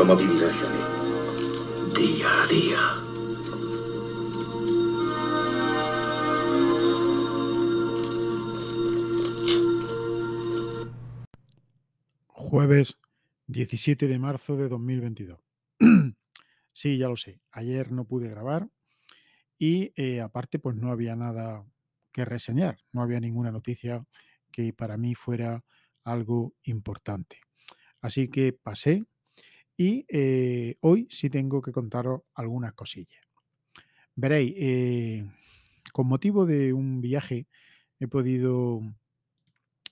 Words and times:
¿Cómo 0.00 0.16
vivirá 0.16 0.48
Johnny? 0.50 0.78
Día 1.94 2.42
a 2.42 2.46
día. 2.46 2.78
Jueves 12.28 12.96
17 13.48 14.08
de 14.08 14.18
marzo 14.18 14.56
de 14.56 14.70
2022. 14.70 15.38
sí, 16.72 16.96
ya 16.96 17.10
lo 17.10 17.18
sé. 17.18 17.42
Ayer 17.52 17.92
no 17.92 18.06
pude 18.06 18.30
grabar 18.30 18.70
y 19.58 19.92
eh, 19.96 20.22
aparte 20.22 20.58
pues 20.58 20.76
no 20.76 20.90
había 20.90 21.14
nada 21.14 21.66
que 22.10 22.24
reseñar. 22.24 22.78
No 22.92 23.02
había 23.02 23.20
ninguna 23.20 23.52
noticia 23.52 24.02
que 24.50 24.72
para 24.72 24.96
mí 24.96 25.14
fuera 25.14 25.62
algo 26.04 26.54
importante. 26.62 27.42
Así 28.00 28.28
que 28.28 28.54
pasé 28.54 29.04
y 29.80 30.04
eh, 30.10 30.76
hoy 30.82 31.08
sí 31.08 31.30
tengo 31.30 31.62
que 31.62 31.72
contaros 31.72 32.20
algunas 32.34 32.74
cosillas. 32.74 33.22
Veréis, 34.14 34.52
eh, 34.58 35.26
con 35.94 36.06
motivo 36.06 36.44
de 36.44 36.74
un 36.74 37.00
viaje 37.00 37.46
he 37.98 38.06
podido 38.06 38.82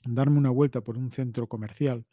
darme 0.05 0.37
una 0.37 0.51
vuelta 0.51 0.83
por 0.83 0.99
un 0.99 1.11
centro 1.11 1.47
comercial 1.47 2.05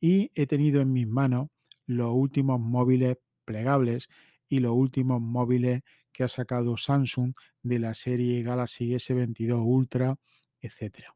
y 0.00 0.32
he 0.34 0.48
tenido 0.48 0.80
en 0.80 0.92
mis 0.92 1.06
manos 1.06 1.46
los 1.86 2.10
últimos 2.12 2.58
móviles 2.58 3.18
plegables 3.44 4.08
y 4.48 4.58
los 4.58 4.72
últimos 4.72 5.20
móviles 5.20 5.82
que 6.10 6.24
ha 6.24 6.28
sacado 6.28 6.76
Samsung 6.76 7.34
de 7.62 7.78
la 7.78 7.94
serie 7.94 8.42
Galaxy 8.42 8.94
S22 8.94 9.62
Ultra, 9.64 10.16
etcétera. 10.60 11.14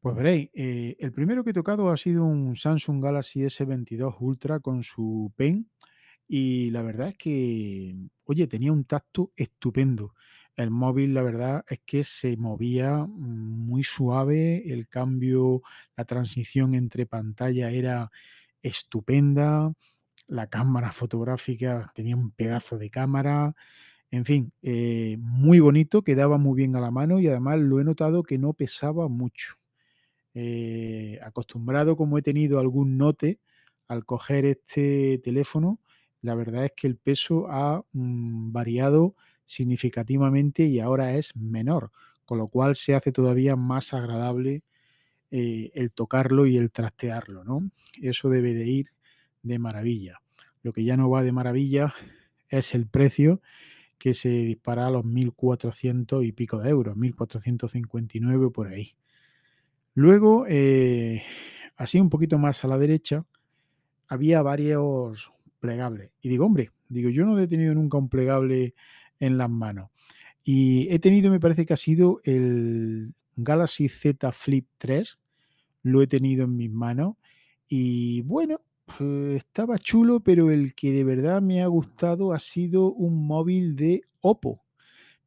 Pues 0.00 0.14
veréis, 0.14 0.50
eh, 0.54 0.96
el 1.00 1.12
primero 1.12 1.42
que 1.42 1.50
he 1.50 1.52
tocado 1.54 1.90
ha 1.90 1.96
sido 1.96 2.24
un 2.24 2.54
Samsung 2.56 3.02
Galaxy 3.02 3.42
S22 3.44 4.16
Ultra 4.20 4.60
con 4.60 4.82
su 4.84 5.32
Pen 5.36 5.68
y 6.28 6.70
la 6.70 6.82
verdad 6.82 7.08
es 7.08 7.16
que, 7.16 7.96
oye, 8.24 8.46
tenía 8.48 8.72
un 8.72 8.84
tacto 8.84 9.32
estupendo. 9.36 10.14
El 10.56 10.70
móvil, 10.70 11.14
la 11.14 11.22
verdad 11.22 11.64
es 11.68 11.80
que 11.86 12.04
se 12.04 12.36
movía 12.36 13.06
muy 13.08 13.84
suave, 13.84 14.72
el 14.72 14.88
cambio, 14.88 15.62
la 15.96 16.04
transición 16.04 16.74
entre 16.74 17.06
pantalla 17.06 17.70
era 17.70 18.10
estupenda, 18.62 19.72
la 20.28 20.48
cámara 20.48 20.92
fotográfica 20.92 21.90
tenía 21.94 22.16
un 22.16 22.32
pedazo 22.32 22.78
de 22.78 22.90
cámara, 22.90 23.54
en 24.12 24.24
fin, 24.26 24.52
eh, 24.62 25.16
muy 25.20 25.60
bonito, 25.60 26.02
quedaba 26.04 26.38
muy 26.38 26.56
bien 26.56 26.76
a 26.76 26.80
la 26.80 26.90
mano 26.92 27.20
y 27.20 27.28
además 27.28 27.58
lo 27.60 27.80
he 27.80 27.84
notado 27.84 28.22
que 28.24 28.38
no 28.38 28.54
pesaba 28.54 29.08
mucho. 29.08 29.56
Eh, 30.38 31.18
acostumbrado 31.22 31.96
como 31.96 32.18
he 32.18 32.22
tenido 32.22 32.58
algún 32.58 32.98
note 32.98 33.40
al 33.88 34.04
coger 34.04 34.44
este 34.44 35.18
teléfono, 35.24 35.80
la 36.20 36.34
verdad 36.34 36.66
es 36.66 36.72
que 36.76 36.86
el 36.86 36.96
peso 36.96 37.46
ha 37.48 37.82
mm, 37.92 38.52
variado 38.52 39.14
significativamente 39.46 40.64
y 40.66 40.78
ahora 40.78 41.16
es 41.16 41.34
menor, 41.38 41.90
con 42.26 42.36
lo 42.36 42.48
cual 42.48 42.76
se 42.76 42.94
hace 42.94 43.12
todavía 43.12 43.56
más 43.56 43.94
agradable 43.94 44.62
eh, 45.30 45.70
el 45.72 45.90
tocarlo 45.90 46.44
y 46.44 46.58
el 46.58 46.70
trastearlo, 46.70 47.42
¿no? 47.42 47.70
Eso 48.02 48.28
debe 48.28 48.52
de 48.52 48.66
ir 48.66 48.90
de 49.42 49.58
maravilla. 49.58 50.20
Lo 50.62 50.74
que 50.74 50.84
ya 50.84 50.98
no 50.98 51.08
va 51.08 51.22
de 51.22 51.32
maravilla 51.32 51.94
es 52.50 52.74
el 52.74 52.86
precio 52.86 53.40
que 53.96 54.12
se 54.12 54.28
dispara 54.28 54.86
a 54.86 54.90
los 54.90 55.06
1.400 55.06 56.26
y 56.26 56.32
pico 56.32 56.58
de 56.58 56.68
euros, 56.68 56.94
1.459 56.94 58.52
por 58.52 58.68
ahí. 58.68 58.96
Luego, 59.96 60.44
eh, 60.46 61.22
así 61.78 61.98
un 61.98 62.10
poquito 62.10 62.36
más 62.36 62.62
a 62.62 62.68
la 62.68 62.76
derecha, 62.76 63.24
había 64.08 64.42
varios 64.42 65.32
plegables. 65.58 66.10
Y 66.20 66.28
digo, 66.28 66.44
hombre, 66.44 66.70
digo, 66.90 67.08
yo 67.08 67.24
no 67.24 67.38
he 67.38 67.48
tenido 67.48 67.74
nunca 67.74 67.96
un 67.96 68.10
plegable 68.10 68.74
en 69.20 69.38
las 69.38 69.48
manos. 69.48 69.88
Y 70.44 70.86
he 70.92 70.98
tenido, 70.98 71.30
me 71.30 71.40
parece 71.40 71.64
que 71.64 71.72
ha 71.72 71.78
sido 71.78 72.20
el 72.24 73.14
Galaxy 73.36 73.88
Z 73.88 74.32
Flip 74.32 74.66
3, 74.76 75.18
lo 75.84 76.02
he 76.02 76.06
tenido 76.06 76.44
en 76.44 76.56
mis 76.58 76.70
manos 76.70 77.14
y 77.66 78.20
bueno, 78.20 78.60
pues, 78.98 79.36
estaba 79.36 79.78
chulo, 79.78 80.20
pero 80.20 80.50
el 80.50 80.74
que 80.74 80.92
de 80.92 81.04
verdad 81.04 81.40
me 81.40 81.62
ha 81.62 81.68
gustado 81.68 82.34
ha 82.34 82.38
sido 82.38 82.92
un 82.92 83.26
móvil 83.26 83.76
de 83.76 84.02
Oppo. 84.20 84.62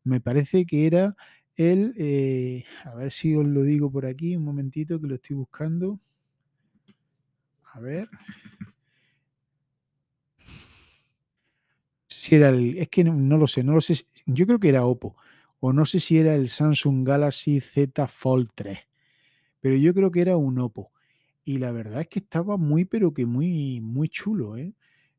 Me 0.03 0.21
parece 0.21 0.67
que 0.67 0.85
era 0.85 1.15
el, 1.59 1.93
eh, 1.97 2.63
a 2.85 2.95
ver 2.95 3.11
si 3.11 3.35
os 3.35 3.45
lo 3.45 3.63
digo 3.63 3.91
por 3.91 4.05
aquí, 4.05 4.35
un 4.35 4.45
momentito 4.45 4.99
que 4.99 5.07
lo 5.07 5.15
estoy 5.15 5.35
buscando. 5.35 5.99
A 7.73 7.79
ver. 7.81 8.09
si 12.07 12.35
era 12.35 12.49
el, 12.49 12.77
es 12.77 12.89
que 12.89 13.03
no, 13.03 13.37
lo 13.37 13.47
sé, 13.47 13.63
no 13.63 13.73
lo 13.73 13.81
sé, 13.81 14.05
yo 14.25 14.45
creo 14.45 14.59
que 14.59 14.69
era 14.69 14.85
Oppo, 14.85 15.15
o 15.59 15.73
no 15.73 15.85
sé 15.85 15.99
si 15.99 16.17
era 16.17 16.35
el 16.35 16.49
Samsung 16.49 17.07
Galaxy 17.07 17.59
Z 17.59 18.07
Fold 18.07 18.49
3, 18.55 18.79
pero 19.59 19.75
yo 19.75 19.93
creo 19.93 20.11
que 20.11 20.21
era 20.21 20.37
un 20.37 20.59
Oppo. 20.59 20.91
Y 21.43 21.57
la 21.57 21.71
verdad 21.71 22.01
es 22.01 22.07
que 22.07 22.19
estaba 22.19 22.57
muy, 22.57 22.85
pero 22.85 23.13
que 23.13 23.25
muy, 23.25 23.81
muy 23.81 24.07
chulo. 24.07 24.55
¿eh? 24.57 24.75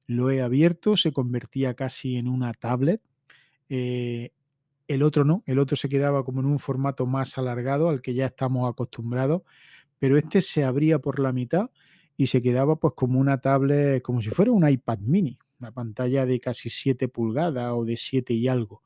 Lo 0.06 0.30
he 0.30 0.40
abierto, 0.40 0.96
se 0.96 1.12
convertía 1.12 1.74
casi 1.74 2.16
en 2.16 2.28
una 2.28 2.52
tablet. 2.54 3.02
Eh, 3.68 4.30
el 4.90 5.04
otro 5.04 5.24
no, 5.24 5.44
el 5.46 5.60
otro 5.60 5.76
se 5.76 5.88
quedaba 5.88 6.24
como 6.24 6.40
en 6.40 6.46
un 6.46 6.58
formato 6.58 7.06
más 7.06 7.38
alargado 7.38 7.90
al 7.90 8.02
que 8.02 8.12
ya 8.12 8.26
estamos 8.26 8.68
acostumbrados, 8.68 9.42
pero 10.00 10.18
este 10.18 10.42
se 10.42 10.64
abría 10.64 10.98
por 10.98 11.20
la 11.20 11.32
mitad 11.32 11.70
y 12.16 12.26
se 12.26 12.42
quedaba 12.42 12.74
pues 12.74 12.94
como 12.96 13.20
una 13.20 13.40
tablet, 13.40 14.02
como 14.02 14.20
si 14.20 14.30
fuera 14.30 14.50
un 14.50 14.68
iPad 14.68 14.98
mini, 14.98 15.38
una 15.60 15.70
pantalla 15.70 16.26
de 16.26 16.40
casi 16.40 16.70
7 16.70 17.06
pulgadas 17.06 17.70
o 17.72 17.84
de 17.84 17.96
7 17.96 18.34
y 18.34 18.48
algo. 18.48 18.82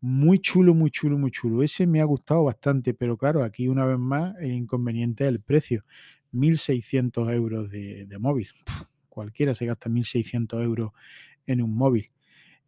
Muy 0.00 0.40
chulo, 0.40 0.74
muy 0.74 0.90
chulo, 0.90 1.16
muy 1.16 1.30
chulo. 1.30 1.62
Ese 1.62 1.86
me 1.86 2.00
ha 2.00 2.04
gustado 2.04 2.42
bastante, 2.42 2.92
pero 2.92 3.16
claro, 3.16 3.44
aquí 3.44 3.68
una 3.68 3.84
vez 3.84 3.98
más 3.98 4.34
el 4.40 4.50
inconveniente 4.50 5.22
es 5.22 5.28
el 5.28 5.40
precio. 5.40 5.84
1.600 6.32 7.32
euros 7.32 7.70
de, 7.70 8.08
móvil. 8.18 8.48
cualquiera 9.08 9.54
se 9.54 9.66
gasta 9.66 9.88
1.600 9.88 10.60
euros 10.64 10.90
en 11.46 11.62
un 11.62 11.76
móvil. 11.76 12.10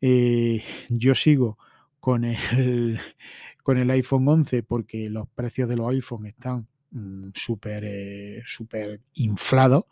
Eh, 0.00 0.62
yo 0.88 1.16
sigo 1.16 1.58
con 2.02 2.24
el, 2.24 2.98
con 3.62 3.78
el 3.78 3.88
iPhone 3.92 4.26
11 4.26 4.64
porque 4.64 5.08
los 5.08 5.28
precios 5.28 5.68
de 5.68 5.76
los 5.76 5.88
iPhones 5.88 6.34
están 6.34 6.66
mm, 6.90 7.28
súper 7.32 7.84
eh, 7.86 8.42
súper 8.44 9.00
inflados 9.14 9.84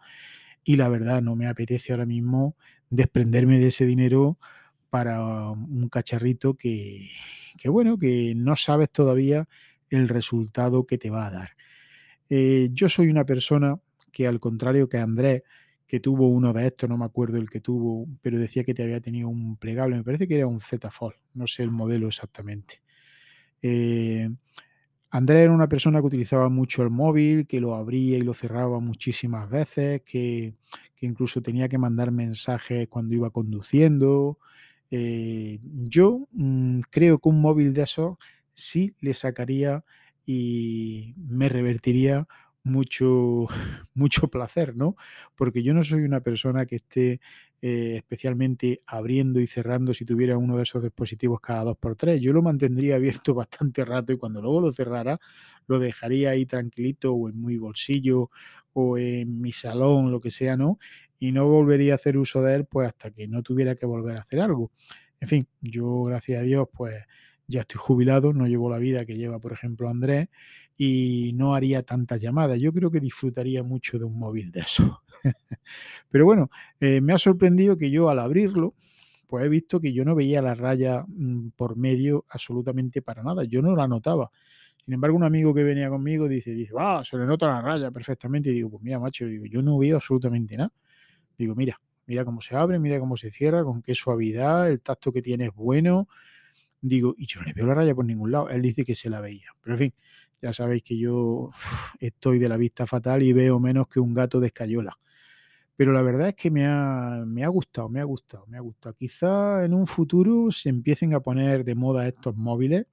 y 0.65 0.75
la 0.75 0.89
verdad 0.89 1.23
no 1.23 1.37
me 1.37 1.47
apetece 1.47 1.93
ahora 1.93 2.07
mismo 2.07 2.57
desprenderme 2.91 3.61
de 3.61 3.69
ese 3.69 3.87
dinero 3.87 4.39
para 4.91 5.23
un 5.23 5.89
cacharrito 5.89 6.55
que, 6.55 7.11
bueno, 7.67 7.97
que 7.97 8.35
no 8.35 8.57
sabes 8.57 8.91
todavía 8.91 9.49
el 9.89 10.09
resultado 10.09 10.87
que 10.87 10.99
te 10.99 11.11
va 11.11 11.29
a 11.29 11.31
dar. 11.31 11.51
Eh, 12.29 12.71
yo 12.73 12.89
soy 12.89 13.09
una 13.09 13.25
persona 13.25 13.77
que 14.11 14.27
al 14.27 14.41
contrario 14.41 14.89
que 14.89 14.99
Andrés, 14.99 15.45
que 15.91 15.99
tuvo 15.99 16.29
uno 16.29 16.53
de 16.53 16.69
estos, 16.69 16.89
no 16.89 16.97
me 16.97 17.05
acuerdo 17.05 17.39
el 17.39 17.51
que 17.51 17.61
tuvo, 17.61 18.07
pero 18.23 18.39
decía 18.39 18.63
que 18.63 18.75
te 18.75 18.85
había 18.85 19.01
tenido 19.01 19.29
un 19.29 19.57
plegable, 19.57 19.97
me 19.97 20.05
parece 20.05 20.29
que 20.29 20.37
era 20.37 20.47
un 20.47 20.61
Z 20.61 20.89
Fold, 20.89 21.17
no 21.35 21.49
sé 21.49 21.65
el 21.65 21.73
modelo 21.73 22.07
exactamente. 22.07 22.81
Eh, 23.61 24.31
Andrés 25.11 25.43
era 25.43 25.53
una 25.53 25.69
persona 25.69 25.99
que 25.99 26.07
utilizaba 26.07 26.49
mucho 26.49 26.85
el 26.85 26.91
móvil, 26.91 27.45
que 27.49 27.59
lo 27.59 27.75
abría 27.75 28.17
y 28.19 28.23
lo 28.23 28.35
cerraba 28.35 28.79
muchísimas 28.79 29.51
veces, 29.51 30.03
que, 30.03 30.55
incluso 31.01 31.43
tenía 31.43 31.69
que 31.69 31.79
mandar 31.79 32.13
mensajes 32.13 32.87
cuando 32.89 33.17
iba 33.17 33.31
conduciendo. 33.31 34.39
Eh, 34.93 35.59
yo 35.63 36.29
mm, 36.31 36.83
creo 36.89 37.19
que 37.19 37.29
un 37.29 37.41
móvil 37.41 37.75
de 37.75 37.83
esos 37.83 38.17
sí 38.53 38.95
le 39.01 39.15
sacaría 39.15 39.85
y 40.25 41.15
me 41.17 41.49
revertiría 41.49 42.29
mucho, 42.63 43.47
mucho 43.95 44.29
placer, 44.29 44.77
¿no? 44.77 44.97
Porque 45.37 45.63
yo 45.63 45.75
no 45.75 45.83
soy 45.83 46.03
una 46.03 46.21
persona 46.21 46.67
que 46.67 46.77
esté 46.77 47.21
eh, 47.63 47.97
especialmente 47.97 48.83
abriendo 48.87 49.41
y 49.41 49.47
cerrando 49.47 49.93
si 49.93 50.05
tuviera 50.05 50.39
uno 50.39 50.57
de 50.57 50.63
esos 50.63 50.83
dispositivos 50.83 51.41
cada 51.41 51.65
dos 51.65 51.77
por 51.77 51.95
tres. 51.97 52.21
Yo 52.21 52.33
lo 52.33 52.43
mantendría 52.43 52.97
abierto 53.25 53.35
bastante 53.35 53.85
rato 53.85 54.13
y 54.13 54.19
cuando 54.19 54.41
luego 54.43 54.61
lo 54.61 54.73
cerrara, 54.73 55.19
lo 55.67 55.79
dejaría 55.79 56.31
ahí 56.31 56.47
tranquilito 56.47 57.13
o 57.15 57.29
en 57.29 57.45
mi 57.45 57.57
bolsillo 57.59 58.31
o 58.73 58.99
en 58.99 59.41
mi 59.41 59.53
salón, 59.53 60.11
lo 60.11 60.21
que 60.21 60.31
sea, 60.31 60.57
¿no? 60.57 60.79
Y 61.19 61.33
no 61.33 61.47
volvería 61.49 61.93
a 61.93 61.97
hacer 61.97 62.17
uso 62.17 62.43
de 62.43 62.57
él 62.57 62.65
pues 62.67 62.89
hasta 62.89 63.11
que 63.11 63.29
no 63.29 63.43
tuviera 63.43 63.75
que 63.75 63.87
volver 63.87 64.17
a 64.17 64.21
hacer 64.21 64.41
algo. 64.41 64.71
En 65.21 65.29
fin, 65.29 65.49
yo 65.61 66.05
gracias 66.05 66.41
a 66.41 66.43
Dios 66.45 66.69
pues 66.73 66.95
ya 67.51 67.61
estoy 67.61 67.79
jubilado, 67.79 68.33
no 68.33 68.47
llevo 68.47 68.71
la 68.71 68.79
vida 68.79 69.05
que 69.05 69.17
lleva, 69.17 69.39
por 69.39 69.53
ejemplo, 69.53 69.89
Andrés, 69.89 70.29
y 70.77 71.33
no 71.35 71.55
haría 71.55 71.83
tantas 71.83 72.21
llamadas. 72.21 72.59
Yo 72.59 72.73
creo 72.73 72.91
que 72.91 73.01
disfrutaría 73.01 73.63
mucho 73.63 73.99
de 73.99 74.05
un 74.05 74.19
móvil 74.19 74.51
de 74.51 74.61
eso. 74.61 75.03
Pero 76.11 76.25
bueno, 76.25 76.51
eh, 76.81 77.01
me 77.01 77.13
ha 77.13 77.19
sorprendido 77.19 77.77
que 77.77 77.91
yo 77.91 78.09
al 78.09 78.19
abrirlo, 78.19 78.75
pues 79.27 79.45
he 79.45 79.49
visto 79.49 79.81
que 79.81 79.93
yo 79.93 80.05
no 80.05 80.15
veía 80.15 80.41
la 80.41 80.55
raya 80.55 81.05
mm, 81.07 81.51
por 81.57 81.77
medio 81.77 82.25
absolutamente 82.31 83.03
para 83.03 83.23
nada. 83.23 83.45
Yo 83.45 83.63
no 83.63 83.77
la 83.77 83.87
notaba. 83.87 84.31
Sin 84.85 84.95
embargo, 84.95 85.17
un 85.17 85.25
amigo 85.25 85.53
que 85.53 85.63
venía 85.63 85.91
conmigo 85.91 86.27
dice, 86.29 86.53
dice, 86.53 86.73
se 87.05 87.17
le 87.17 87.27
nota 87.27 87.47
la 87.47 87.61
raya 87.61 87.91
perfectamente. 87.91 88.51
Y 88.51 88.55
digo, 88.55 88.71
pues 88.71 88.83
mira, 88.83 88.99
macho, 88.99 89.27
digo, 89.27 89.45
yo 89.47 89.63
no 89.63 89.79
veo 89.79 89.97
absolutamente 89.97 90.57
nada. 90.57 90.73
Digo, 91.37 91.55
mira, 91.55 91.79
Mira 92.11 92.25
cómo 92.25 92.41
se 92.41 92.57
abre, 92.57 92.81
mira 92.81 92.99
cómo 92.99 93.17
se 93.17 93.31
cierra, 93.31 93.63
con 93.63 93.83
qué 93.83 93.95
suavidad, 93.95 94.69
el 94.69 94.81
tacto 94.81 95.13
que 95.13 95.23
tiene 95.23 95.45
es 95.45 95.55
bueno. 95.55 96.09
Digo, 96.83 97.15
y 97.19 97.27
yo 97.27 97.41
no 97.41 97.47
le 97.47 97.53
veo 97.53 97.67
la 97.67 97.75
raya 97.75 97.95
por 97.95 98.05
ningún 98.05 98.33
lado. 98.33 98.49
Él 98.49 98.63
dice 98.63 98.85
que 98.85 98.95
se 98.95 99.11
la 99.11 99.21
veía. 99.21 99.51
Pero 99.63 99.75
en 99.75 99.79
fin, 99.79 99.95
ya 100.41 100.53
sabéis 100.53 100.83
que 100.83 100.97
yo 100.97 101.51
estoy 102.01 102.39
de 102.39 102.49
la 102.49 102.57
vista 102.57 102.87
fatal 102.87 103.23
y 103.23 103.33
veo 103.33 103.61
menos 103.61 103.89
que 103.89 104.01
un 104.01 104.15
gato 104.15 104.41
de 104.41 104.49
escayola. 104.49 104.99
Pero 105.77 105.93
la 105.93 106.03
verdad 106.03 106.29
es 106.29 106.35
que 106.35 106.51
me 106.51 106.67
ha, 106.67 107.23
me 107.27 107.43
ha 107.45 107.49
gustado, 107.49 107.89
me 107.89 108.01
ha 108.01 108.05
gustado, 108.05 108.47
me 108.47 108.59
ha 108.59 108.61
gustado. 108.61 108.95
Quizá 108.95 109.65
en 109.65 109.73
un 109.73 109.87
futuro 109.87 110.53
se 110.53 110.69
empiecen 110.69 111.15
a 111.15 111.21
poner 111.21 111.65
de 111.65 111.75
moda 111.75 112.07
estos 112.07 112.37
móviles. 112.37 112.87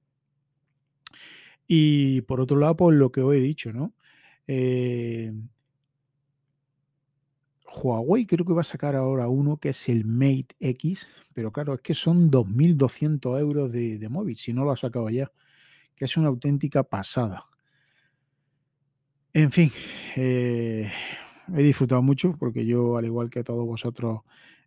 Y 1.66 2.22
por 2.22 2.40
otro 2.40 2.58
lado, 2.58 2.76
pues 2.76 2.96
lo 2.96 3.12
que 3.12 3.20
os 3.20 3.34
he 3.34 3.40
dicho, 3.40 3.72
¿no? 3.72 3.92
Eh, 4.46 5.34
Huawei 7.82 8.26
creo 8.26 8.44
que 8.44 8.52
va 8.52 8.62
a 8.62 8.64
sacar 8.64 8.94
ahora 8.96 9.28
uno 9.28 9.58
que 9.58 9.70
es 9.70 9.88
el 9.88 10.04
Mate 10.04 10.56
X, 10.60 11.08
pero 11.34 11.52
claro, 11.52 11.74
es 11.74 11.80
que 11.80 11.94
son 11.94 12.30
2.200 12.30 13.38
euros 13.38 13.72
de, 13.72 14.08
móvil, 14.08 14.36
si 14.36 14.52
no 14.52 14.64
lo 14.64 14.72
ha 14.72 14.76
sacado 14.76 15.08
ya, 15.10 15.30
que 15.94 16.04
es 16.04 16.16
una 16.16 16.28
auténtica 16.28 16.82
pasada. 16.82 17.46
En 19.32 19.52
fin, 19.52 19.70
eh, 20.16 20.90
he 21.54 21.62
disfrutado 21.62 22.02
mucho 22.02 22.34
porque 22.38 22.66
yo, 22.66 22.96
al 22.96 23.04
igual 23.04 23.30
que 23.30 23.44
todos 23.44 23.66
vosotros, 23.66 24.20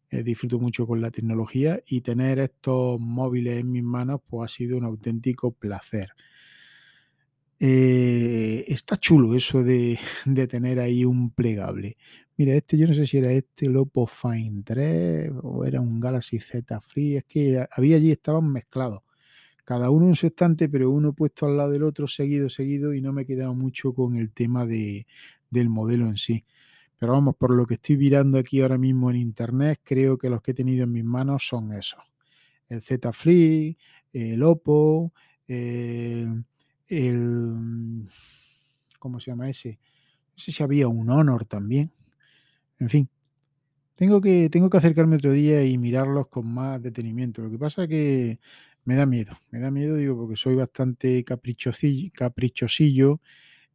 eh, 0.10 0.24
disfruto 0.24 0.60
mucho 0.60 0.86
con 0.86 1.02
la 1.02 1.10
tecnología 1.10 1.82
y 1.88 2.02
tener 2.02 2.40
estos 2.40 3.00
móviles 3.00 3.60
en 3.60 3.72
mis 3.72 3.84
manos 3.84 4.20
pues 4.28 4.52
ha 4.52 4.56
sido 4.56 4.78
un 4.78 4.84
auténtico 4.84 5.52
placer. 5.52 6.10
Eh, 7.64 8.66
está 8.68 8.98
chulo 8.98 9.36
eso 9.36 9.64
de, 9.64 9.98
de, 10.26 10.48
tener 10.48 10.80
ahí 10.80 11.06
un 11.06 11.30
plegable. 11.30 11.96
Mira, 12.42 12.56
este 12.56 12.76
yo 12.76 12.88
no 12.88 12.96
sé 12.96 13.06
si 13.06 13.20
era 13.20 13.32
este 13.32 13.68
el 13.68 13.78
Oppo 13.78 14.08
Find 14.08 14.66
3 14.66 15.30
o 15.44 15.64
era 15.64 15.80
un 15.80 16.00
Galaxy 16.00 16.40
Z 16.40 16.82
Free, 16.82 17.18
es 17.18 17.26
que 17.26 17.64
había 17.70 17.98
allí, 17.98 18.10
estaban 18.10 18.52
mezclados. 18.52 19.04
Cada 19.64 19.92
uno 19.92 20.08
en 20.08 20.16
su 20.16 20.26
estante, 20.26 20.68
pero 20.68 20.90
uno 20.90 21.14
puesto 21.14 21.46
al 21.46 21.56
lado 21.56 21.70
del 21.70 21.84
otro, 21.84 22.08
seguido, 22.08 22.50
seguido, 22.50 22.96
y 22.96 23.02
no 23.02 23.14
me 23.14 23.22
he 23.22 23.26
quedado 23.28 23.54
mucho 23.54 23.94
con 23.94 24.16
el 24.16 24.32
tema 24.32 24.66
de, 24.66 25.06
del 25.52 25.70
modelo 25.70 26.08
en 26.08 26.18
sí. 26.18 26.44
Pero 26.98 27.12
vamos, 27.12 27.36
por 27.36 27.52
lo 27.52 27.68
que 27.68 27.76
estoy 27.76 27.98
mirando 27.98 28.40
aquí 28.40 28.60
ahora 28.62 28.80
mismo 28.80 29.12
en 29.12 29.18
internet, 29.18 29.80
creo 29.84 30.18
que 30.18 30.28
los 30.28 30.42
que 30.42 30.50
he 30.50 30.56
tenido 30.56 30.86
en 30.86 30.94
mis 30.94 31.04
manos 31.04 31.48
son 31.48 31.72
esos. 31.74 32.02
El 32.70 32.82
Z 32.82 33.14
Free, 33.14 33.78
el 34.14 34.42
Oppo, 34.42 35.14
el 35.48 36.44
el... 36.88 38.10
¿Cómo 38.98 39.20
se 39.20 39.30
llama 39.30 39.48
ese? 39.48 39.78
No 40.32 40.44
sé 40.44 40.52
si 40.52 40.64
había 40.64 40.88
un 40.88 41.08
Honor 41.12 41.46
también. 41.46 41.92
En 42.82 42.90
fin, 42.90 43.10
tengo 43.96 44.22
que, 44.22 44.50
tengo 44.50 44.70
que 44.70 44.78
acercarme 44.78 45.18
otro 45.18 45.32
día 45.32 45.64
y 45.64 45.78
mirarlos 45.78 46.28
con 46.30 46.52
más 46.52 46.82
detenimiento. 46.82 47.44
Lo 47.44 47.52
que 47.52 47.60
pasa 47.60 47.84
es 47.84 47.90
que 47.90 48.40
me 48.86 48.96
da 48.96 49.06
miedo, 49.06 49.38
me 49.52 49.60
da 49.60 49.72
miedo, 49.72 49.96
digo, 49.98 50.18
porque 50.18 50.36
soy 50.36 50.56
bastante 50.56 51.24
caprichosillo, 51.24 53.22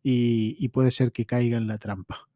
y, 0.02 0.56
y, 0.58 0.68
puede 0.70 0.90
ser 0.90 1.12
que 1.12 1.26
caiga 1.26 1.56
en 1.58 1.68
la 1.68 1.78
trampa. 1.78 2.28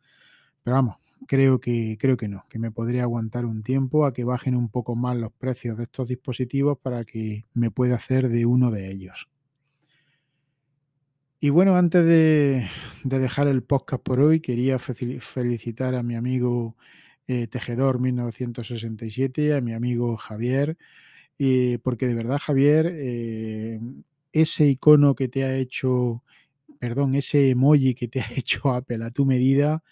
Pero 0.65 0.77
vamos, 0.77 0.99
creo 1.27 1.61
que, 1.61 1.97
creo 2.01 2.17
que 2.17 2.29
no, 2.29 2.45
que 2.49 2.59
me 2.61 2.71
podría 2.73 3.03
aguantar 3.05 3.47
un 3.47 3.63
tiempo 3.63 4.07
a 4.07 4.13
que 4.13 4.25
bajen 4.25 4.57
un 4.57 4.69
poco 4.71 4.97
más 4.97 5.17
los 5.17 5.33
precios 5.33 5.77
de 5.77 5.85
estos 5.85 6.09
dispositivos 6.09 6.79
para 6.79 7.05
que 7.05 7.47
me 7.55 7.71
pueda 7.73 7.97
hacer 7.97 8.29
de 8.29 8.47
uno 8.47 8.71
de 8.71 8.93
ellos. 8.93 9.29
Y 11.43 11.49
bueno, 11.49 11.75
antes 11.77 12.05
de, 12.05 12.69
dejar 13.03 13.49
el 13.49 13.63
podcast 13.63 14.03
por 14.03 14.21
hoy, 14.21 14.41
quería 14.41 14.79
felicitar 14.79 15.95
a 15.95 16.03
mi 16.03 16.15
amigo 16.15 16.77
eh, 17.29 17.47
Tejedor 17.47 17.99
1967, 17.99 19.55
a 19.55 19.63
mi 19.63 19.73
amigo 19.73 20.19
Javier, 20.19 20.77
eh, 21.39 21.79
porque 21.83 22.07
de 22.07 22.15
verdad, 22.15 22.39
Javier, 22.39 22.93
eh, 22.93 23.81
ese 24.35 24.67
icono 24.67 25.15
que 25.15 25.29
te 25.29 25.45
ha 25.45 25.57
hecho, 25.57 26.23
perdón, 26.79 27.15
ese 27.15 27.49
emoji 27.49 27.95
que 27.95 28.09
te 28.09 28.21
ha 28.21 28.27
hecho 28.37 28.75
Apple 28.75 29.03
a 29.03 29.11
tu 29.11 29.25
medida, 29.25 29.83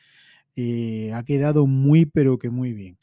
ha 1.15 1.23
quedado 1.25 1.67
muy, 1.67 2.05
pero 2.05 2.39
que 2.39 2.51
muy 2.51 2.75
bien. 2.75 2.99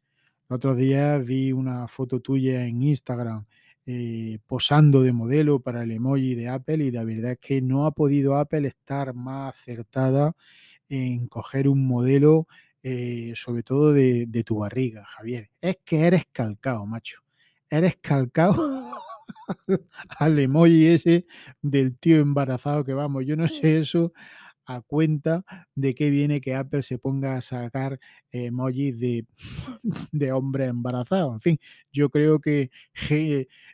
El 0.49 0.57
otro 0.57 0.75
día 0.75 1.17
vi 1.17 1.51
una 1.51 1.87
foto 1.87 2.19
tuya 2.19 2.67
en 2.67 2.83
Instagram 2.83 3.45
eh, 3.85 4.39
posando 4.47 5.01
de 5.03 5.11
modelo 5.11 5.59
para 5.59 5.83
el 5.83 5.91
emoji 5.91 6.35
de 6.35 6.49
Apple 6.49 6.83
y 6.85 6.91
la 6.91 7.03
verdad 7.03 7.33
es 7.33 7.39
que 7.39 7.61
no 7.61 7.85
ha 7.85 7.91
podido 7.91 8.35
Apple 8.35 8.67
estar 8.67 9.13
más 9.13 9.53
acertada 9.53 10.33
en 10.89 11.27
coger 11.27 11.67
un 11.67 11.87
modelo 11.87 12.47
eh, 12.83 13.33
sobre 13.35 13.63
todo 13.63 13.93
de, 13.93 14.43
tu 14.45 14.59
barriga, 14.59 15.03
Javier. 15.05 15.49
Es 15.59 15.77
que 15.83 16.01
eres 16.01 16.25
calcado, 16.31 16.85
macho. 16.85 17.19
Eres 17.69 17.97
calcado 17.97 18.55
al 20.19 20.39
emoji 20.39 20.87
ese 20.87 21.25
del 21.61 21.97
tío 21.97 22.17
embarazado 22.17 22.83
que 22.85 22.93
vamos, 22.93 23.25
yo 23.25 23.35
no 23.35 23.47
sé 23.47 23.79
eso 23.79 24.13
a 24.65 24.81
cuenta 24.81 25.43
de 25.75 25.93
que 25.93 26.09
viene 26.09 26.41
que 26.41 26.55
Apple 26.55 26.83
se 26.83 26.97
ponga 26.97 27.35
a 27.35 27.41
sacar 27.41 27.99
emojis 28.31 28.99
de, 28.99 29.25
de 30.11 30.31
hombre 30.31 30.65
embarazado. 30.65 31.33
En 31.33 31.39
fin, 31.39 31.59
yo 31.91 32.09
creo 32.09 32.39
que 32.39 32.71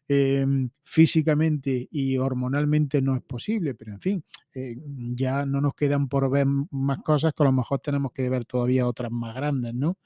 em, 0.07 0.69
físicamente 0.83 1.87
y 1.91 2.17
hormonalmente 2.17 3.01
no 3.01 3.15
es 3.15 3.21
posible, 3.21 3.73
pero 3.75 3.93
en 3.93 4.01
fin, 4.01 4.23
eh, 4.53 4.75
ya 5.15 5.45
no 5.45 5.61
nos 5.61 5.73
quedan 5.75 6.07
por 6.07 6.29
ver 6.29 6.45
más 6.71 6.99
cosas 6.99 7.33
que 7.33 7.43
a 7.43 7.45
lo 7.45 7.51
mejor 7.53 7.79
tenemos 7.79 8.11
que 8.11 8.29
ver 8.29 8.45
todavía 8.45 8.87
otras 8.87 9.11
más 9.11 9.35
grandes, 9.35 9.73
¿no? 9.73 9.97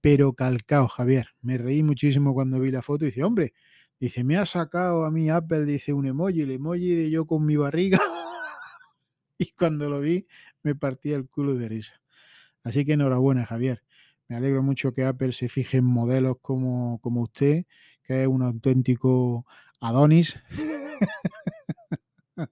Pero 0.00 0.34
calcao, 0.34 0.88
Javier, 0.88 1.28
me 1.42 1.58
reí 1.58 1.82
muchísimo 1.82 2.32
cuando 2.34 2.60
vi 2.60 2.70
la 2.70 2.82
foto 2.82 3.04
y 3.04 3.08
dice, 3.08 3.24
hombre, 3.24 3.54
dice, 3.98 4.24
me 4.24 4.36
ha 4.36 4.46
sacado 4.46 5.04
a 5.04 5.10
mí 5.10 5.30
Apple, 5.30 5.64
dice 5.64 5.92
un 5.92 6.06
emoji, 6.06 6.42
el 6.42 6.52
emoji 6.52 6.94
de 6.94 7.10
yo 7.10 7.26
con 7.26 7.44
mi 7.44 7.56
barriga. 7.56 7.98
y 9.38 9.52
cuando 9.52 9.88
lo 9.88 10.00
vi 10.00 10.26
me 10.62 10.74
partía 10.74 11.16
el 11.16 11.28
culo 11.28 11.54
de 11.54 11.68
risa. 11.68 12.00
Así 12.62 12.84
que 12.84 12.94
enhorabuena, 12.94 13.46
Javier. 13.46 13.82
Me 14.28 14.36
alegro 14.36 14.62
mucho 14.62 14.92
que 14.92 15.04
Apple 15.04 15.32
se 15.32 15.48
fije 15.48 15.76
en 15.76 15.84
modelos 15.84 16.38
como, 16.42 16.98
como 17.00 17.22
usted, 17.22 17.64
que 18.02 18.22
es 18.22 18.28
un 18.28 18.42
auténtico 18.42 19.46
Adonis. 19.80 20.36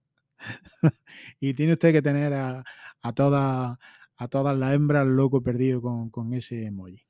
y 1.41 1.55
tiene 1.55 1.73
usted 1.73 1.93
que 1.93 2.03
tener 2.03 2.33
a, 2.33 2.63
a, 3.03 3.13
todas, 3.13 3.77
a 4.17 4.29
todas 4.29 4.57
las 4.57 4.73
hembras 4.73 5.07
loco 5.07 5.43
perdido 5.43 5.83
con, 5.83 6.11
con 6.11 6.33
ese 6.33 6.67
emoji. 6.67 7.05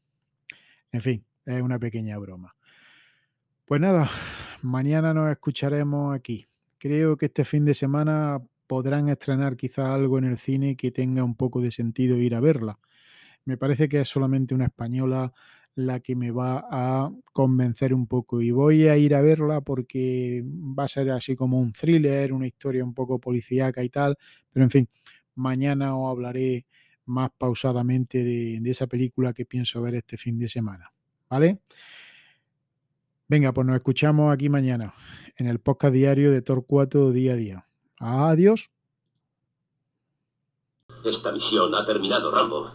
En 0.93 1.03
fin, 1.03 1.25
es 1.45 1.61
una 1.61 1.79
pequeña 1.79 2.17
broma. 2.17 2.57
Pues 3.67 3.81
nada, 3.81 4.09
mañana 4.63 5.13
nos 5.13 5.31
escucharemos 5.31 6.15
aquí. 6.15 6.47
Creo 6.79 7.19
que 7.19 7.27
este 7.27 7.45
fin 7.45 7.67
de 7.67 7.75
semana 7.75 8.41
podrán 8.67 9.09
estrenar 9.09 9.57
quizá 9.57 9.95
algo 9.95 10.19
en 10.19 10.25
el 10.25 10.39
cine 10.39 10.77
que 10.77 10.91
tenga 10.91 11.25
un 11.25 11.35
poco 11.37 11.61
de 11.61 11.71
sentido 11.71 12.17
ir 12.17 12.35
a 12.35 12.41
verla. 12.41 12.79
Me 13.45 13.57
parece 13.57 13.89
que 13.89 14.01
es 14.01 14.09
solamente 14.09 14.55
una 14.55 14.67
española 14.67 15.33
la 15.77 16.01
que 16.01 16.15
me 16.15 16.31
va 16.31 16.67
a 16.71 17.11
convencer 17.33 17.95
un 17.95 18.07
poco 18.07 18.41
y 18.41 18.51
voy 18.53 18.87
a 18.89 18.97
ir 18.97 19.15
a 19.15 19.21
verla 19.23 19.61
porque 19.61 20.43
va 20.47 20.85
a 20.85 20.89
ser 20.89 21.11
así 21.11 21.35
como 21.35 21.59
un 21.61 21.73
thriller, 21.73 22.33
una 22.33 22.47
historia 22.47 22.85
un 22.85 22.95
poco 22.95 23.19
policíaca 23.19 23.83
y 23.83 23.89
tal, 23.89 24.17
pero 24.53 24.65
en 24.65 24.71
fin, 24.71 24.89
mañana 25.35 25.97
os 25.97 26.11
hablaré 26.11 26.67
más 27.07 27.31
pausadamente 27.37 28.23
de, 28.25 28.61
de 28.61 28.71
esa 28.71 28.87
película 28.87 29.33
que 29.33 29.45
pienso 29.45 29.83
ver 29.83 29.97
este 29.97 30.17
fin 30.17 30.39
de 30.39 30.49
semana, 30.49 30.93
¿vale? 31.29 31.59
Venga, 33.27 33.53
pues 33.53 33.67
nos 33.67 33.77
escuchamos 33.77 34.33
aquí 34.33 34.49
mañana 34.49 34.95
en 35.37 35.47
el 35.49 35.59
podcast 35.59 35.95
diario 35.95 36.31
de 36.31 36.43
Torcuato 36.43 37.11
día 37.11 37.33
a 37.33 37.37
día. 37.37 37.67
Adiós. 38.01 38.71
Esta 41.05 41.33
misión 41.33 41.75
ha 41.75 41.85
terminado, 41.85 42.31
Rambo. 42.31 42.71